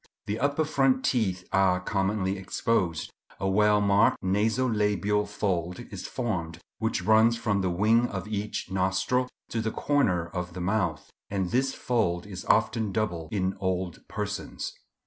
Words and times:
The 0.25 0.39
upper 0.39 0.65
front 0.65 1.05
teeth 1.05 1.47
are 1.51 1.79
commonly 1.79 2.35
exposed. 2.35 3.11
A 3.39 3.47
well 3.47 3.79
marked 3.81 4.17
naso 4.23 4.67
labial 4.67 5.27
fold 5.27 5.81
is 5.91 6.07
formed, 6.07 6.57
which 6.79 7.03
runs 7.03 7.37
from 7.37 7.61
the 7.61 7.69
wing 7.69 8.07
of 8.09 8.27
each 8.27 8.71
nostril 8.71 9.29
to 9.49 9.61
the 9.61 9.69
corner 9.69 10.25
of 10.29 10.53
the 10.53 10.59
mouth; 10.59 11.11
and 11.29 11.51
this 11.51 11.75
fold 11.75 12.25
is 12.25 12.45
often 12.45 12.91
double 12.91 13.29
in 13.31 13.55
old 13.59 14.01
persons. 14.07 14.73